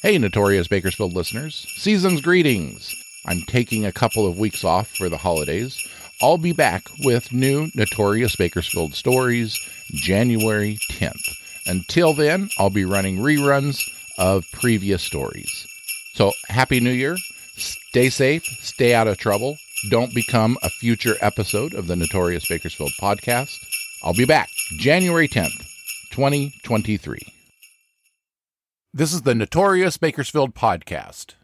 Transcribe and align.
Hey, 0.00 0.16
Notorious 0.16 0.68
Bakersfield 0.68 1.12
listeners. 1.12 1.66
Season's 1.76 2.20
greetings. 2.20 2.94
I'm 3.26 3.42
taking 3.42 3.84
a 3.84 3.90
couple 3.90 4.28
of 4.28 4.38
weeks 4.38 4.62
off 4.62 4.88
for 4.96 5.08
the 5.08 5.16
holidays. 5.16 5.76
I'll 6.22 6.38
be 6.38 6.52
back 6.52 6.84
with 7.00 7.32
new 7.32 7.68
Notorious 7.74 8.36
Bakersfield 8.36 8.94
stories 8.94 9.58
January 9.90 10.78
10th. 10.92 11.34
Until 11.66 12.14
then, 12.14 12.48
I'll 12.60 12.70
be 12.70 12.84
running 12.84 13.18
reruns 13.18 13.82
of 14.16 14.44
previous 14.52 15.02
stories. 15.02 15.66
So, 16.14 16.30
Happy 16.46 16.78
New 16.78 16.92
Year. 16.92 17.16
Stay 17.56 18.08
safe, 18.08 18.44
stay 18.60 18.94
out 18.94 19.08
of 19.08 19.18
trouble. 19.18 19.58
Don't 19.90 20.14
become 20.14 20.58
a 20.62 20.70
future 20.70 21.16
episode 21.20 21.74
of 21.74 21.88
the 21.88 21.96
Notorious 21.96 22.46
Bakersfield 22.46 22.92
podcast. 23.00 23.58
I'll 24.04 24.14
be 24.14 24.26
back 24.26 24.48
January 24.76 25.26
10th, 25.26 25.58
2023. 26.10 27.37
This 28.98 29.12
is 29.12 29.22
the 29.22 29.32
Notorious 29.32 29.96
Bakersfield 29.96 30.56
Podcast. 30.56 31.34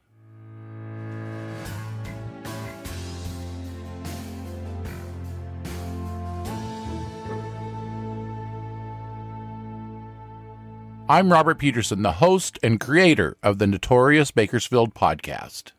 I'm 11.08 11.30
Robert 11.30 11.60
Peterson, 11.60 12.02
the 12.02 12.14
host 12.14 12.58
and 12.60 12.80
creator 12.80 13.36
of 13.40 13.60
the 13.60 13.68
Notorious 13.68 14.32
Bakersfield 14.32 14.92
Podcast. 14.92 15.70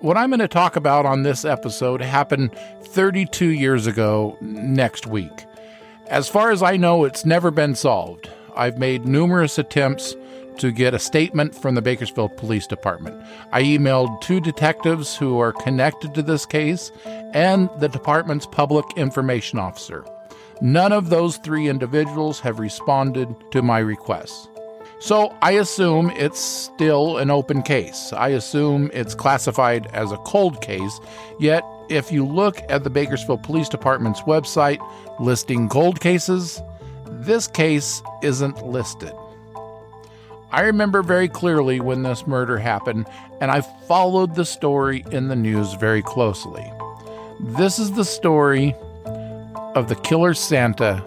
What 0.00 0.16
I'm 0.16 0.30
going 0.30 0.38
to 0.38 0.48
talk 0.48 0.76
about 0.76 1.04
on 1.04 1.22
this 1.22 1.44
episode 1.44 2.00
happened 2.00 2.58
32 2.80 3.48
years 3.48 3.86
ago 3.86 4.38
next 4.40 5.06
week. 5.06 5.44
As 6.08 6.28
far 6.28 6.50
as 6.50 6.62
I 6.62 6.76
know, 6.76 7.04
it's 7.04 7.24
never 7.24 7.50
been 7.50 7.74
solved. 7.74 8.28
I've 8.54 8.78
made 8.78 9.06
numerous 9.06 9.58
attempts 9.58 10.14
to 10.58 10.70
get 10.70 10.94
a 10.94 10.98
statement 10.98 11.54
from 11.54 11.74
the 11.74 11.82
Bakersfield 11.82 12.36
Police 12.36 12.66
Department. 12.66 13.24
I 13.52 13.62
emailed 13.62 14.20
two 14.20 14.40
detectives 14.40 15.16
who 15.16 15.38
are 15.38 15.52
connected 15.52 16.14
to 16.14 16.22
this 16.22 16.44
case 16.44 16.92
and 17.32 17.70
the 17.78 17.88
department's 17.88 18.46
public 18.46 18.84
information 18.96 19.58
officer. 19.58 20.04
None 20.60 20.92
of 20.92 21.08
those 21.08 21.38
three 21.38 21.68
individuals 21.68 22.40
have 22.40 22.58
responded 22.58 23.34
to 23.52 23.62
my 23.62 23.78
requests. 23.78 24.48
So 25.00 25.34
I 25.42 25.52
assume 25.52 26.10
it's 26.10 26.38
still 26.38 27.18
an 27.18 27.30
open 27.30 27.62
case. 27.62 28.12
I 28.12 28.28
assume 28.28 28.90
it's 28.92 29.16
classified 29.16 29.88
as 29.92 30.12
a 30.12 30.18
cold 30.18 30.60
case, 30.60 31.00
yet 31.40 31.64
if 31.92 32.10
you 32.10 32.26
look 32.26 32.60
at 32.70 32.84
the 32.84 32.90
Bakersfield 32.90 33.42
Police 33.42 33.68
Department's 33.68 34.22
website 34.22 34.80
listing 35.20 35.68
cold 35.68 36.00
cases, 36.00 36.60
this 37.06 37.46
case 37.46 38.02
isn't 38.22 38.66
listed. 38.66 39.12
I 40.50 40.62
remember 40.62 41.02
very 41.02 41.28
clearly 41.28 41.80
when 41.80 42.02
this 42.02 42.26
murder 42.26 42.58
happened, 42.58 43.06
and 43.40 43.50
I 43.50 43.60
followed 43.60 44.34
the 44.34 44.44
story 44.44 45.04
in 45.10 45.28
the 45.28 45.36
news 45.36 45.74
very 45.74 46.02
closely. 46.02 46.70
This 47.40 47.78
is 47.78 47.92
the 47.92 48.04
story 48.04 48.74
of 49.74 49.88
the 49.88 49.96
killer 49.96 50.34
Santa 50.34 51.04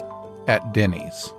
at 0.48 0.74
Denny's. 0.74 1.34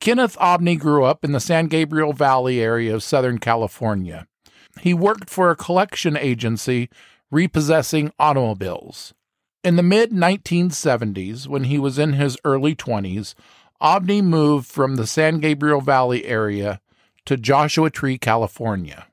Kenneth 0.00 0.36
Obney 0.38 0.78
grew 0.78 1.04
up 1.04 1.24
in 1.24 1.32
the 1.32 1.40
San 1.40 1.66
Gabriel 1.66 2.12
Valley 2.12 2.60
area 2.60 2.94
of 2.94 3.02
Southern 3.02 3.38
California. 3.38 4.26
He 4.80 4.94
worked 4.94 5.28
for 5.28 5.50
a 5.50 5.56
collection 5.56 6.16
agency 6.16 6.88
repossessing 7.30 8.12
automobiles. 8.18 9.12
In 9.64 9.76
the 9.76 9.82
mid 9.82 10.12
1970s, 10.12 11.48
when 11.48 11.64
he 11.64 11.78
was 11.78 11.98
in 11.98 12.12
his 12.12 12.38
early 12.44 12.76
20s, 12.76 13.34
Obney 13.82 14.22
moved 14.22 14.66
from 14.66 14.96
the 14.96 15.06
San 15.06 15.40
Gabriel 15.40 15.80
Valley 15.80 16.24
area 16.24 16.80
to 17.26 17.36
Joshua 17.36 17.90
Tree, 17.90 18.18
California. 18.18 19.06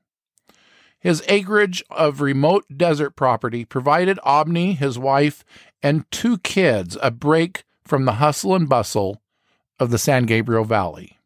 His 1.00 1.24
acreage 1.28 1.84
of 1.90 2.22
remote 2.22 2.66
desert 2.76 3.16
property 3.16 3.66
provided 3.66 4.18
Obney, 4.26 4.78
his 4.78 4.98
wife, 4.98 5.44
and 5.84 6.10
two 6.12 6.38
kids 6.40 6.98
a 7.02 7.12
break 7.12 7.64
from 7.84 8.06
the 8.06 8.14
hustle 8.14 8.56
and 8.56 8.70
bustle 8.70 9.22
of 9.80 9.92
the 9.92 9.98
San 9.98 10.26
Gabriel 10.26 10.66
Valley. 10.66 11.18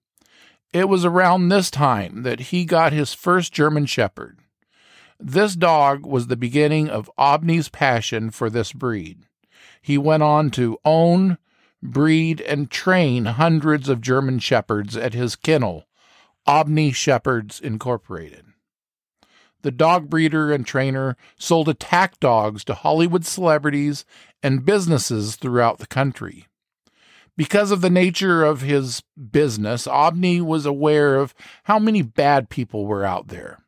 It 0.73 0.87
was 0.87 1.05
around 1.05 1.49
this 1.49 1.71
time 1.71 2.23
that 2.23 2.39
he 2.39 2.65
got 2.65 2.93
his 2.93 3.13
first 3.13 3.53
German 3.53 3.85
Shepherd. 3.85 4.39
This 5.19 5.55
dog 5.55 6.05
was 6.05 6.27
the 6.27 6.37
beginning 6.37 6.89
of 6.89 7.09
Obney's 7.17 7.69
passion 7.69 8.29
for 8.29 8.49
this 8.49 8.71
breed. 8.71 9.23
He 9.81 9.97
went 9.97 10.23
on 10.23 10.51
to 10.51 10.77
own, 10.85 11.37
breed, 11.81 12.41
and 12.41 12.69
train 12.69 13.25
hundreds 13.25 13.89
of 13.89 14.01
German 14.01 14.39
Shepherds 14.39 14.95
at 14.95 15.13
his 15.13 15.35
kennel, 15.35 15.87
Obney 16.47 16.93
Shepherds 16.93 17.59
Incorporated. 17.59 18.45
The 19.61 19.71
dog 19.71 20.09
breeder 20.09 20.53
and 20.53 20.65
trainer 20.65 21.17
sold 21.37 21.67
attack 21.67 22.19
dogs 22.19 22.63
to 22.65 22.73
Hollywood 22.73 23.25
celebrities 23.25 24.05
and 24.41 24.65
businesses 24.65 25.35
throughout 25.35 25.79
the 25.79 25.87
country. 25.87 26.47
Because 27.39 27.71
of 27.71 27.79
the 27.79 27.89
nature 27.89 28.43
of 28.43 28.59
his 28.59 29.01
business, 29.31 29.87
Obney 29.87 30.41
was 30.41 30.65
aware 30.65 31.15
of 31.15 31.33
how 31.63 31.79
many 31.79 32.01
bad 32.01 32.49
people 32.49 32.85
were 32.85 33.05
out 33.05 33.29
there. 33.29 33.59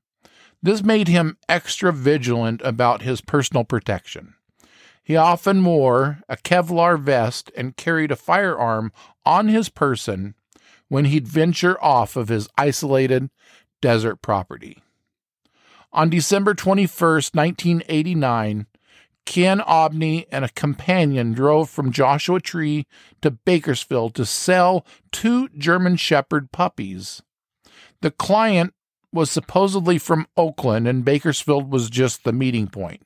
This 0.61 0.83
made 0.83 1.07
him 1.07 1.37
extra 1.47 1.93
vigilant 1.93 2.61
about 2.65 3.01
his 3.01 3.21
personal 3.21 3.63
protection. 3.63 4.33
He 5.01 5.15
often 5.15 5.63
wore 5.63 6.19
a 6.27 6.35
Kevlar 6.35 6.99
vest 6.99 7.49
and 7.55 7.77
carried 7.77 8.11
a 8.11 8.17
firearm 8.17 8.91
on 9.25 9.47
his 9.47 9.69
person 9.69 10.35
when 10.89 11.05
he'd 11.05 11.25
venture 11.25 11.81
off 11.81 12.17
of 12.17 12.27
his 12.27 12.49
isolated 12.57 13.29
desert 13.79 14.21
property. 14.21 14.83
On 15.93 16.09
December 16.09 16.53
21st, 16.55 17.33
1989, 17.33 18.67
Ken 19.25 19.59
Obney 19.59 20.25
and 20.31 20.43
a 20.43 20.49
companion 20.49 21.33
drove 21.33 21.69
from 21.69 21.91
Joshua 21.91 22.39
Tree 22.39 22.85
to 23.21 23.31
Bakersfield 23.31 24.15
to 24.15 24.25
sell 24.25 24.85
two 25.11 25.47
German 25.49 25.95
Shepherd 25.95 26.51
puppies. 26.51 27.21
The 28.01 28.11
client 28.11 28.73
was 29.13 29.29
supposedly 29.29 29.97
from 29.97 30.27
Oakland, 30.35 30.87
and 30.87 31.05
Bakersfield 31.05 31.71
was 31.71 31.89
just 31.89 32.23
the 32.23 32.33
meeting 32.33 32.67
point. 32.67 33.01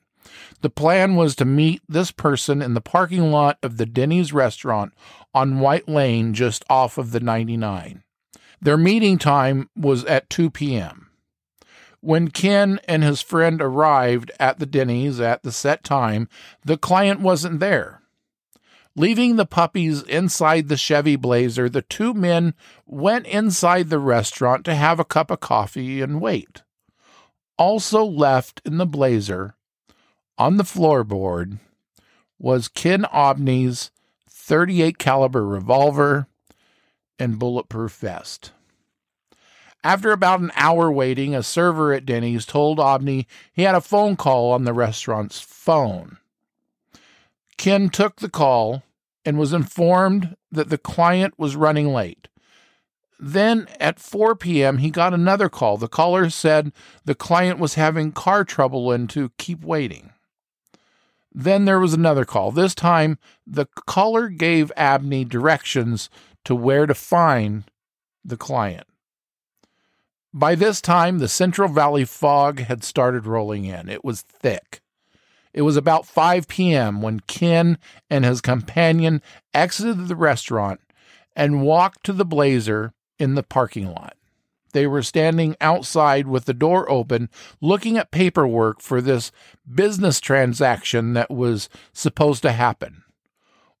The 0.60 0.70
plan 0.70 1.16
was 1.16 1.36
to 1.36 1.44
meet 1.44 1.82
this 1.88 2.10
person 2.10 2.62
in 2.62 2.74
the 2.74 2.80
parking 2.80 3.30
lot 3.30 3.58
of 3.62 3.76
the 3.76 3.86
Denny's 3.86 4.32
restaurant 4.32 4.92
on 5.34 5.60
White 5.60 5.88
Lane, 5.88 6.34
just 6.34 6.64
off 6.68 6.98
of 6.98 7.12
the 7.12 7.20
99. 7.20 8.02
Their 8.60 8.76
meeting 8.76 9.18
time 9.18 9.68
was 9.76 10.04
at 10.06 10.30
2 10.30 10.50
p.m. 10.50 11.05
When 12.06 12.28
Ken 12.28 12.78
and 12.86 13.02
his 13.02 13.20
friend 13.20 13.60
arrived 13.60 14.30
at 14.38 14.60
the 14.60 14.64
Denny's 14.64 15.18
at 15.18 15.42
the 15.42 15.50
set 15.50 15.82
time, 15.82 16.28
the 16.64 16.76
client 16.76 17.18
wasn't 17.18 17.58
there. 17.58 18.00
Leaving 18.94 19.34
the 19.34 19.44
puppies 19.44 20.04
inside 20.04 20.68
the 20.68 20.76
Chevy 20.76 21.16
Blazer, 21.16 21.68
the 21.68 21.82
two 21.82 22.14
men 22.14 22.54
went 22.86 23.26
inside 23.26 23.90
the 23.90 23.98
restaurant 23.98 24.64
to 24.66 24.76
have 24.76 25.00
a 25.00 25.04
cup 25.04 25.32
of 25.32 25.40
coffee 25.40 26.00
and 26.00 26.20
wait. 26.20 26.62
Also 27.58 28.04
left 28.04 28.62
in 28.64 28.78
the 28.78 28.86
Blazer, 28.86 29.56
on 30.38 30.58
the 30.58 30.62
floorboard, 30.62 31.58
was 32.38 32.68
Ken 32.68 33.02
Obney's 33.12 33.90
38 34.30 34.98
caliber 34.98 35.44
revolver 35.44 36.28
and 37.18 37.40
bulletproof 37.40 37.96
vest. 37.96 38.52
After 39.86 40.10
about 40.10 40.40
an 40.40 40.50
hour 40.56 40.90
waiting, 40.90 41.32
a 41.32 41.44
server 41.44 41.92
at 41.92 42.04
Denny's 42.04 42.44
told 42.44 42.78
Obney 42.78 43.26
he 43.52 43.62
had 43.62 43.76
a 43.76 43.80
phone 43.80 44.16
call 44.16 44.50
on 44.50 44.64
the 44.64 44.72
restaurant's 44.72 45.38
phone. 45.38 46.16
Ken 47.56 47.88
took 47.88 48.16
the 48.16 48.28
call 48.28 48.82
and 49.24 49.38
was 49.38 49.52
informed 49.52 50.36
that 50.50 50.70
the 50.70 50.76
client 50.76 51.34
was 51.38 51.54
running 51.54 51.94
late. 51.94 52.26
Then 53.20 53.68
at 53.78 54.00
4 54.00 54.34
p.m., 54.34 54.78
he 54.78 54.90
got 54.90 55.14
another 55.14 55.48
call. 55.48 55.76
The 55.76 55.86
caller 55.86 56.30
said 56.30 56.72
the 57.04 57.14
client 57.14 57.60
was 57.60 57.74
having 57.74 58.10
car 58.10 58.42
trouble 58.42 58.90
and 58.90 59.08
to 59.10 59.30
keep 59.38 59.62
waiting. 59.62 60.10
Then 61.32 61.64
there 61.64 61.78
was 61.78 61.94
another 61.94 62.24
call. 62.24 62.50
This 62.50 62.74
time, 62.74 63.20
the 63.46 63.66
caller 63.86 64.30
gave 64.30 64.72
Obney 64.76 65.28
directions 65.28 66.10
to 66.44 66.56
where 66.56 66.86
to 66.86 66.94
find 66.94 67.70
the 68.24 68.36
client. 68.36 68.88
By 70.36 70.54
this 70.54 70.82
time, 70.82 71.16
the 71.16 71.28
Central 71.28 71.66
Valley 71.66 72.04
fog 72.04 72.60
had 72.60 72.84
started 72.84 73.26
rolling 73.26 73.64
in. 73.64 73.88
It 73.88 74.04
was 74.04 74.20
thick. 74.20 74.82
It 75.54 75.62
was 75.62 75.78
about 75.78 76.04
5 76.04 76.46
p.m. 76.46 77.00
when 77.00 77.20
Ken 77.20 77.78
and 78.10 78.22
his 78.22 78.42
companion 78.42 79.22
exited 79.54 80.08
the 80.08 80.14
restaurant 80.14 80.82
and 81.34 81.62
walked 81.62 82.04
to 82.04 82.12
the 82.12 82.26
Blazer 82.26 82.92
in 83.18 83.34
the 83.34 83.42
parking 83.42 83.86
lot. 83.86 84.14
They 84.74 84.86
were 84.86 85.02
standing 85.02 85.56
outside 85.58 86.26
with 86.26 86.44
the 86.44 86.52
door 86.52 86.86
open, 86.90 87.30
looking 87.62 87.96
at 87.96 88.10
paperwork 88.10 88.82
for 88.82 89.00
this 89.00 89.32
business 89.74 90.20
transaction 90.20 91.14
that 91.14 91.30
was 91.30 91.70
supposed 91.94 92.42
to 92.42 92.52
happen. 92.52 93.04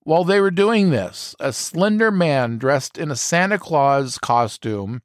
While 0.04 0.24
they 0.24 0.40
were 0.40 0.50
doing 0.50 0.88
this, 0.88 1.36
a 1.38 1.52
slender 1.52 2.10
man 2.10 2.56
dressed 2.56 2.96
in 2.96 3.10
a 3.10 3.16
Santa 3.16 3.58
Claus 3.58 4.16
costume 4.16 5.02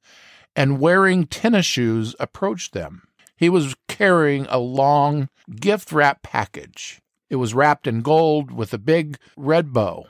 and 0.55 0.79
wearing 0.79 1.25
tennis 1.25 1.65
shoes 1.65 2.15
approached 2.19 2.73
them. 2.73 3.07
He 3.35 3.49
was 3.49 3.75
carrying 3.87 4.45
a 4.49 4.59
long 4.59 5.29
gift 5.59 5.91
wrap 5.91 6.21
package. 6.21 7.01
It 7.29 7.37
was 7.37 7.53
wrapped 7.53 7.87
in 7.87 8.01
gold 8.01 8.51
with 8.51 8.73
a 8.73 8.77
big 8.77 9.17
red 9.35 9.73
bow. 9.73 10.07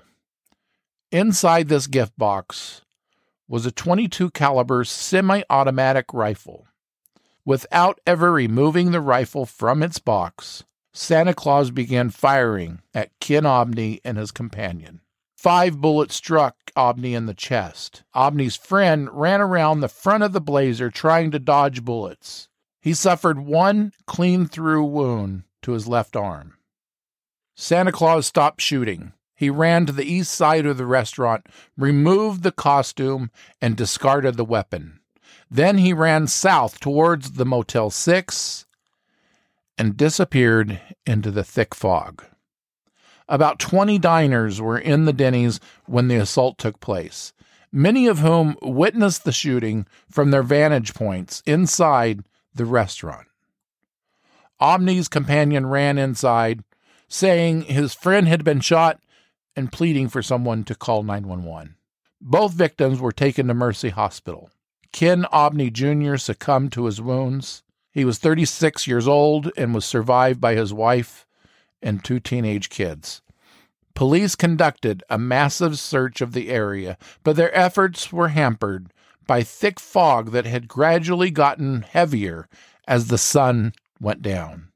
Inside 1.12 1.68
this 1.68 1.88
gift 1.88 2.18
box 2.18 2.82
was 3.48 3.66
a 3.66 3.72
22 3.72 4.32
caliber 4.32 4.84
semi-automatic 4.84 6.14
rifle. 6.14 6.68
Without 7.46 8.00
ever 8.08 8.32
removing 8.32 8.92
the 8.92 9.02
rifle 9.02 9.46
from 9.46 9.84
its 9.84 10.00
box, 10.00 10.64
Santa 10.94 11.34
Claus 11.34 11.72
began 11.72 12.10
firing 12.10 12.82
at 12.94 13.12
Ken 13.20 13.44
Obney 13.44 14.00
and 14.04 14.18
his 14.18 14.32
companion. 14.32 15.02
Five 15.42 15.82
bullets 15.82 16.14
struck 16.14 16.56
Obney 16.78 17.16
in 17.16 17.26
the 17.26 17.34
chest. 17.34 18.04
Obney's 18.16 18.56
friend 18.56 19.10
ran 19.12 19.42
around 19.42 19.80
the 19.80 19.88
front 19.88 20.22
of 20.22 20.34
the 20.34 20.40
blazer 20.40 20.92
trying 20.92 21.32
to 21.32 21.40
dodge 21.40 21.84
bullets. 21.84 22.48
He 22.80 22.94
suffered 22.94 23.40
one 23.40 23.92
clean 24.06 24.46
through 24.46 24.84
wound 24.84 25.46
to 25.64 25.72
his 25.72 25.88
left 25.88 26.16
arm. 26.16 26.60
Santa 27.56 27.92
Claus 27.92 28.28
stopped 28.28 28.62
shooting. 28.62 29.14
He 29.34 29.50
ran 29.50 29.88
to 29.88 29.92
the 29.92 30.06
east 30.06 30.32
side 30.32 30.68
of 30.68 30.78
the 30.78 30.86
restaurant, 30.86 31.48
removed 31.76 32.44
the 32.44 32.52
costume, 32.52 33.32
and 33.60 33.76
discarded 33.76 34.38
the 34.38 34.46
weapon. 34.46 35.00
Then 35.50 35.80
he 35.80 35.92
ran 35.92 36.28
south 36.28 36.80
towards 36.80 37.32
the 37.32 37.48
Motel 37.48 37.90
6 37.90 38.68
and 39.76 39.98
disappeared 39.98 40.80
into 41.08 41.32
the 41.32 41.44
thick 41.44 41.74
fog. 41.74 42.26
About 43.31 43.60
20 43.60 43.98
diners 43.98 44.60
were 44.60 44.78
in 44.78 45.06
the 45.06 45.13
Denny's 45.13 45.62
when 45.86 46.10
the 46.10 46.18
assault 46.18 46.57
took 46.57 46.81
place, 46.81 47.31
many 47.72 48.06
of 48.06 48.19
whom 48.19 48.57
witnessed 48.62 49.24
the 49.24 49.31
shooting 49.31 49.88
from 50.10 50.31
their 50.31 50.44
vantage 50.44 50.94
points 50.94 51.42
inside 51.45 52.25
the 52.54 52.66
restaurant. 52.66 53.30
Obney's 54.60 55.07
companion 55.07 55.66
ran 55.66 55.98
inside, 55.98 56.66
saying 57.07 57.62
his 57.62 57.94
friend 57.94 58.28
had 58.28 58.44
been 58.44 58.60
shot 58.60 59.00
and 59.56 59.72
pleading 59.72 60.10
for 60.10 60.22
someone 60.22 60.66
to 60.66 60.75
call 60.75 61.01
911. 61.01 61.75
Both 62.19 62.51
victims 62.51 63.00
were 63.00 63.13
taken 63.13 63.48
to 63.48 63.54
Mercy 63.54 63.92
Hospital. 63.92 64.50
Ken 64.92 65.24
Obney 65.31 65.72
Jr. 65.72 66.18
succumbed 66.18 66.74
to 66.74 66.83
his 66.83 67.00
wounds. 67.00 67.63
He 67.94 68.04
was 68.04 68.18
36 68.18 68.88
years 68.88 69.07
old 69.07 69.54
and 69.56 69.74
was 69.74 69.86
survived 69.86 70.42
by 70.42 70.56
his 70.56 70.74
wife 70.74 71.25
and 71.81 72.04
two 72.04 72.19
teenage 72.19 72.69
kids. 72.69 73.22
Police 73.94 74.36
conducted 74.36 75.04
a 75.10 75.18
massive 75.18 75.78
search 75.78 76.22
of 76.22 76.33
the 76.33 76.50
area, 76.50 76.98
but 77.24 77.36
their 77.36 77.56
efforts 77.56 78.12
were 78.12 78.30
hampered 78.30 78.92
by 79.28 79.44
thick 79.44 79.80
fog 79.80 80.31
that 80.31 80.45
had 80.45 80.68
gradually 80.68 81.31
gotten 81.31 81.83
heavier 81.83 82.48
as 82.88 83.07
the 83.07 83.18
sun 83.18 83.74
went 84.00 84.22
down. 84.22 84.69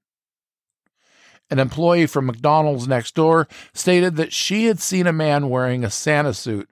An 1.50 1.60
employee 1.60 2.07
from 2.07 2.25
McDonald's 2.25 2.88
next 2.88 3.16
door 3.16 3.48
stated 3.74 4.16
that 4.16 4.34
she 4.34 4.66
had 4.66 4.80
seen 4.80 5.07
a 5.07 5.13
man 5.13 5.50
wearing 5.50 5.84
a 5.84 5.92
Santa 5.92 6.34
suit 6.34 6.69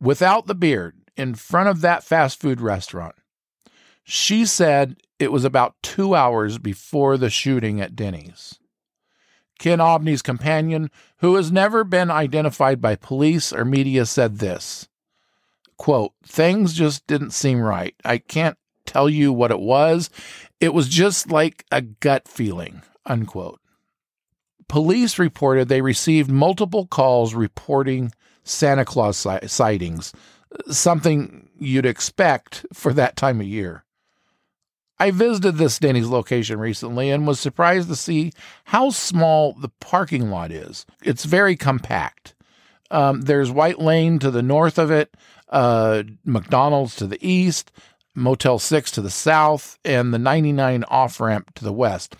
without 0.00 0.46
the 0.46 0.54
beard 0.54 0.96
in 1.16 1.34
front 1.34 1.68
of 1.68 1.80
that 1.80 2.04
fast 2.04 2.40
food 2.40 2.60
restaurant. 2.60 3.14
She 4.04 4.44
said 4.44 4.96
it 5.18 5.32
was 5.32 5.44
about 5.44 5.76
two 5.82 6.14
hours 6.14 6.58
before 6.58 7.16
the 7.16 7.30
shooting 7.30 7.80
at 7.80 7.96
Denny's. 7.96 8.58
Ken 9.58 9.78
Obney's 9.78 10.22
companion, 10.22 10.90
who 11.18 11.36
has 11.36 11.50
never 11.50 11.84
been 11.84 12.10
identified 12.10 12.80
by 12.80 12.96
police 12.96 13.52
or 13.52 13.64
media, 13.64 14.06
said 14.06 14.38
this 14.38 14.88
quote, 15.76 16.12
Things 16.24 16.72
just 16.72 17.06
didn't 17.06 17.32
seem 17.32 17.60
right. 17.60 17.94
I 18.04 18.18
can't 18.18 18.56
tell 18.84 19.08
you 19.08 19.32
what 19.32 19.50
it 19.50 19.60
was. 19.60 20.10
It 20.60 20.72
was 20.72 20.88
just 20.88 21.30
like 21.30 21.64
a 21.70 21.82
gut 21.82 22.28
feeling, 22.28 22.82
unquote. 23.04 23.60
Police 24.68 25.18
reported 25.18 25.68
they 25.68 25.80
received 25.80 26.30
multiple 26.30 26.86
calls 26.86 27.34
reporting 27.34 28.12
Santa 28.42 28.84
Claus 28.84 29.26
sightings, 29.46 30.12
something 30.70 31.48
you'd 31.58 31.86
expect 31.86 32.66
for 32.72 32.92
that 32.92 33.16
time 33.16 33.40
of 33.40 33.46
year. 33.46 33.84
I 34.98 35.10
visited 35.10 35.56
this 35.56 35.78
Denny's 35.78 36.08
location 36.08 36.58
recently 36.58 37.10
and 37.10 37.26
was 37.26 37.38
surprised 37.38 37.88
to 37.88 37.96
see 37.96 38.32
how 38.64 38.90
small 38.90 39.52
the 39.52 39.70
parking 39.80 40.30
lot 40.30 40.50
is. 40.50 40.86
It's 41.02 41.24
very 41.24 41.56
compact. 41.56 42.34
Um, 42.90 43.22
there's 43.22 43.50
White 43.50 43.78
Lane 43.78 44.18
to 44.20 44.30
the 44.30 44.42
north 44.42 44.78
of 44.78 44.90
it, 44.90 45.14
uh, 45.48 46.04
McDonald's 46.24 46.96
to 46.96 47.06
the 47.06 47.18
east, 47.26 47.72
Motel 48.14 48.58
6 48.58 48.90
to 48.92 49.02
the 49.02 49.10
south, 49.10 49.78
and 49.84 50.14
the 50.14 50.18
99 50.18 50.84
off 50.84 51.20
ramp 51.20 51.54
to 51.56 51.64
the 51.64 51.72
west. 51.72 52.16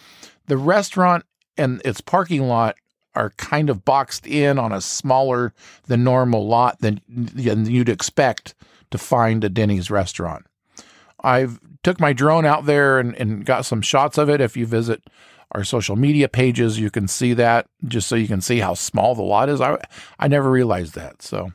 The 0.46 0.56
restaurant 0.56 1.24
and 1.56 1.80
its 1.84 2.00
parking 2.00 2.42
lot 2.48 2.76
are 3.14 3.30
kind 3.38 3.70
of 3.70 3.84
boxed 3.84 4.26
in 4.26 4.58
on 4.58 4.72
a 4.72 4.80
smaller 4.80 5.54
than 5.86 6.04
normal 6.04 6.46
lot 6.46 6.80
than, 6.80 7.00
than 7.08 7.64
you'd 7.64 7.88
expect 7.88 8.54
to 8.90 8.98
find 8.98 9.42
a 9.42 9.48
Denny's 9.48 9.90
restaurant. 9.90 10.46
I've 11.20 11.58
took 11.86 12.00
my 12.00 12.12
drone 12.12 12.44
out 12.44 12.66
there 12.66 12.98
and, 12.98 13.14
and 13.14 13.44
got 13.44 13.64
some 13.64 13.80
shots 13.80 14.18
of 14.18 14.28
it. 14.28 14.40
If 14.40 14.56
you 14.56 14.66
visit 14.66 15.04
our 15.52 15.62
social 15.62 15.94
media 15.94 16.28
pages, 16.28 16.80
you 16.80 16.90
can 16.90 17.06
see 17.06 17.32
that 17.34 17.68
just 17.86 18.08
so 18.08 18.16
you 18.16 18.26
can 18.26 18.40
see 18.40 18.58
how 18.58 18.74
small 18.74 19.14
the 19.14 19.22
lot 19.22 19.48
is. 19.48 19.60
I 19.60 19.78
I 20.18 20.26
never 20.26 20.50
realized 20.50 20.96
that. 20.96 21.22
So 21.22 21.52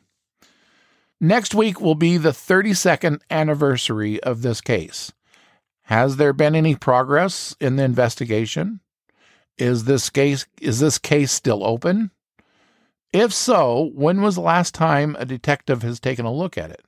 next 1.20 1.54
week 1.54 1.82
will 1.82 1.94
be 1.94 2.16
the 2.16 2.30
32nd 2.30 3.20
anniversary 3.28 4.22
of 4.22 4.40
this 4.40 4.62
case. 4.62 5.12
Has 5.82 6.16
there 6.16 6.32
been 6.32 6.54
any 6.54 6.76
progress 6.76 7.54
in 7.60 7.76
the 7.76 7.82
investigation? 7.82 8.80
Is 9.58 9.84
this 9.84 10.08
case 10.08 10.46
is 10.62 10.80
this 10.80 10.96
case 10.96 11.30
still 11.30 11.62
open? 11.62 12.10
If 13.12 13.34
so, 13.34 13.90
when 13.92 14.22
was 14.22 14.36
the 14.36 14.40
last 14.40 14.74
time 14.74 15.14
a 15.18 15.26
detective 15.26 15.82
has 15.82 16.00
taken 16.00 16.24
a 16.24 16.32
look 16.32 16.56
at 16.56 16.70
it? 16.70 16.86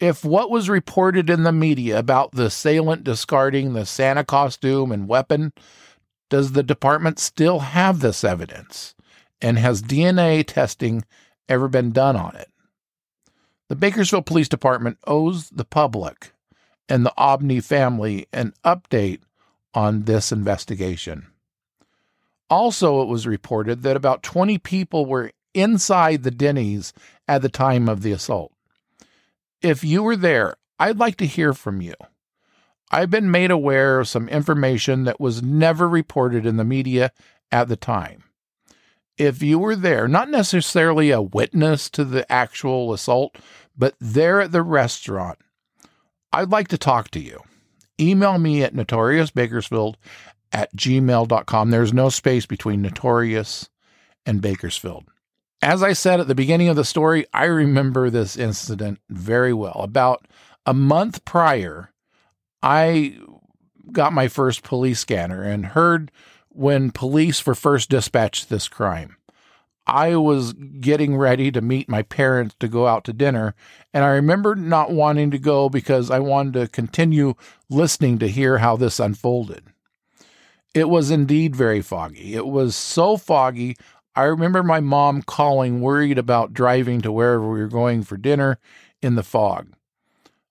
If 0.00 0.24
what 0.24 0.50
was 0.50 0.70
reported 0.70 1.28
in 1.28 1.42
the 1.42 1.52
media 1.52 1.98
about 1.98 2.32
the 2.32 2.46
assailant 2.46 3.04
discarding 3.04 3.74
the 3.74 3.84
Santa 3.84 4.24
costume 4.24 4.92
and 4.92 5.06
weapon, 5.06 5.52
does 6.30 6.52
the 6.52 6.62
department 6.62 7.18
still 7.18 7.58
have 7.58 8.00
this 8.00 8.24
evidence? 8.24 8.94
And 9.42 9.58
has 9.58 9.82
DNA 9.82 10.44
testing 10.46 11.04
ever 11.48 11.68
been 11.68 11.92
done 11.92 12.16
on 12.16 12.34
it? 12.34 12.48
The 13.68 13.76
Bakersfield 13.76 14.26
Police 14.26 14.48
Department 14.48 14.98
owes 15.06 15.50
the 15.50 15.64
public 15.64 16.32
and 16.88 17.04
the 17.04 17.12
Obney 17.18 17.62
family 17.62 18.26
an 18.32 18.54
update 18.64 19.20
on 19.74 20.04
this 20.04 20.32
investigation. 20.32 21.26
Also, 22.48 23.02
it 23.02 23.08
was 23.08 23.26
reported 23.26 23.82
that 23.82 23.96
about 23.96 24.22
20 24.22 24.58
people 24.58 25.06
were 25.06 25.30
inside 25.54 26.22
the 26.22 26.30
Denny's 26.30 26.92
at 27.28 27.42
the 27.42 27.48
time 27.48 27.88
of 27.88 28.02
the 28.02 28.12
assault. 28.12 28.52
If 29.62 29.84
you 29.84 30.02
were 30.02 30.16
there, 30.16 30.56
I'd 30.78 30.98
like 30.98 31.16
to 31.16 31.26
hear 31.26 31.52
from 31.52 31.80
you. 31.80 31.94
I've 32.90 33.10
been 33.10 33.30
made 33.30 33.50
aware 33.50 34.00
of 34.00 34.08
some 34.08 34.28
information 34.28 35.04
that 35.04 35.20
was 35.20 35.42
never 35.42 35.88
reported 35.88 36.46
in 36.46 36.56
the 36.56 36.64
media 36.64 37.12
at 37.52 37.68
the 37.68 37.76
time. 37.76 38.24
If 39.16 39.42
you 39.42 39.58
were 39.58 39.76
there, 39.76 40.08
not 40.08 40.30
necessarily 40.30 41.10
a 41.10 41.20
witness 41.20 41.90
to 41.90 42.04
the 42.04 42.30
actual 42.32 42.92
assault, 42.92 43.36
but 43.76 43.94
there 44.00 44.40
at 44.40 44.50
the 44.50 44.62
restaurant, 44.62 45.38
I'd 46.32 46.50
like 46.50 46.68
to 46.68 46.78
talk 46.78 47.10
to 47.10 47.20
you. 47.20 47.42
Email 48.00 48.38
me 48.38 48.62
at 48.62 48.74
notoriousbakersfield 48.74 49.96
at 50.52 50.74
gmail.com. 50.74 51.70
There's 51.70 51.92
no 51.92 52.08
space 52.08 52.46
between 52.46 52.80
Notorious 52.80 53.68
and 54.24 54.40
Bakersfield. 54.40 55.04
As 55.62 55.82
I 55.82 55.92
said 55.92 56.20
at 56.20 56.28
the 56.28 56.34
beginning 56.34 56.68
of 56.68 56.76
the 56.76 56.84
story, 56.84 57.26
I 57.34 57.44
remember 57.44 58.08
this 58.08 58.36
incident 58.36 58.98
very 59.10 59.52
well. 59.52 59.80
About 59.82 60.26
a 60.64 60.72
month 60.72 61.24
prior, 61.24 61.92
I 62.62 63.18
got 63.92 64.12
my 64.12 64.28
first 64.28 64.62
police 64.62 65.00
scanner 65.00 65.42
and 65.42 65.66
heard 65.66 66.10
when 66.48 66.90
police 66.90 67.44
were 67.44 67.54
first 67.54 67.90
dispatched 67.90 68.48
this 68.48 68.68
crime. 68.68 69.16
I 69.86 70.16
was 70.16 70.52
getting 70.52 71.16
ready 71.16 71.50
to 71.50 71.60
meet 71.60 71.88
my 71.88 72.02
parents 72.02 72.54
to 72.60 72.68
go 72.68 72.86
out 72.86 73.04
to 73.04 73.12
dinner, 73.12 73.54
and 73.92 74.04
I 74.04 74.08
remember 74.08 74.54
not 74.54 74.92
wanting 74.92 75.30
to 75.32 75.38
go 75.38 75.68
because 75.68 76.10
I 76.10 76.20
wanted 76.20 76.54
to 76.54 76.68
continue 76.68 77.34
listening 77.68 78.18
to 78.20 78.28
hear 78.28 78.58
how 78.58 78.76
this 78.76 79.00
unfolded. 79.00 79.64
It 80.74 80.88
was 80.88 81.10
indeed 81.10 81.56
very 81.56 81.82
foggy. 81.82 82.34
It 82.34 82.46
was 82.46 82.76
so 82.76 83.16
foggy. 83.16 83.76
I 84.14 84.24
remember 84.24 84.62
my 84.62 84.80
mom 84.80 85.22
calling, 85.22 85.80
worried 85.80 86.18
about 86.18 86.52
driving 86.52 87.00
to 87.02 87.12
wherever 87.12 87.48
we 87.48 87.60
were 87.60 87.68
going 87.68 88.02
for 88.02 88.16
dinner 88.16 88.58
in 89.00 89.14
the 89.14 89.22
fog. 89.22 89.68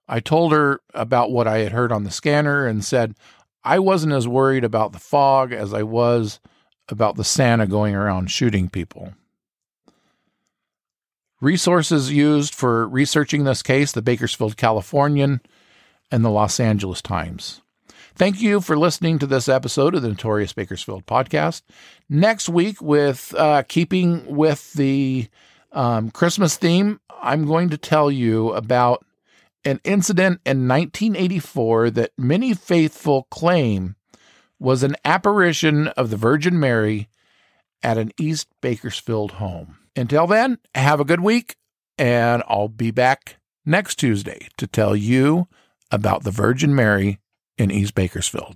I 0.07 0.19
told 0.19 0.51
her 0.53 0.81
about 0.93 1.31
what 1.31 1.47
I 1.47 1.59
had 1.59 1.71
heard 1.71 1.91
on 1.91 2.03
the 2.03 2.11
scanner 2.11 2.65
and 2.65 2.83
said 2.83 3.15
I 3.63 3.79
wasn't 3.79 4.13
as 4.13 4.27
worried 4.27 4.63
about 4.63 4.93
the 4.93 4.99
fog 4.99 5.51
as 5.51 5.73
I 5.73 5.83
was 5.83 6.39
about 6.87 7.15
the 7.15 7.23
Santa 7.23 7.67
going 7.67 7.93
around 7.93 8.31
shooting 8.31 8.69
people. 8.69 9.13
Resources 11.41 12.11
used 12.11 12.55
for 12.55 12.87
researching 12.87 13.43
this 13.43 13.61
case 13.61 13.91
the 13.91 14.01
Bakersfield 14.01 14.57
Californian 14.57 15.41
and 16.11 16.25
the 16.25 16.29
Los 16.29 16.59
Angeles 16.59 17.01
Times. 17.01 17.61
Thank 18.19 18.41
you 18.41 18.59
for 18.59 18.77
listening 18.77 19.17
to 19.19 19.25
this 19.25 19.47
episode 19.47 19.95
of 19.95 20.01
the 20.01 20.09
Notorious 20.09 20.51
Bakersfield 20.51 21.05
podcast. 21.05 21.61
Next 22.09 22.49
week, 22.49 22.81
with 22.81 23.33
uh, 23.37 23.63
keeping 23.63 24.35
with 24.35 24.73
the 24.73 25.29
um, 25.71 26.11
Christmas 26.11 26.57
theme, 26.57 26.99
I'm 27.21 27.45
going 27.45 27.69
to 27.69 27.77
tell 27.77 28.11
you 28.11 28.51
about 28.51 29.05
an 29.63 29.79
incident 29.85 30.41
in 30.45 30.67
1984 30.67 31.91
that 31.91 32.11
many 32.17 32.53
faithful 32.53 33.25
claim 33.31 33.95
was 34.59 34.83
an 34.83 34.97
apparition 35.05 35.87
of 35.87 36.09
the 36.09 36.17
Virgin 36.17 36.59
Mary 36.59 37.07
at 37.81 37.97
an 37.97 38.11
East 38.19 38.49
Bakersfield 38.59 39.31
home. 39.31 39.77
Until 39.95 40.27
then, 40.27 40.57
have 40.75 40.99
a 40.99 41.05
good 41.05 41.21
week, 41.21 41.55
and 41.97 42.43
I'll 42.49 42.67
be 42.67 42.91
back 42.91 43.37
next 43.65 43.95
Tuesday 43.95 44.49
to 44.57 44.67
tell 44.67 44.93
you 44.93 45.47
about 45.89 46.25
the 46.25 46.31
Virgin 46.31 46.75
Mary 46.75 47.19
in 47.59 47.71
East 47.71 47.93
Bakersfield. 47.93 48.55